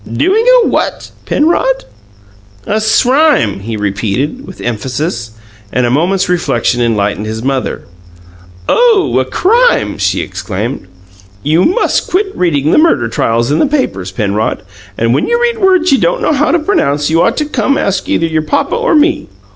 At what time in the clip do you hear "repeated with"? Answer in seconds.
3.77-4.59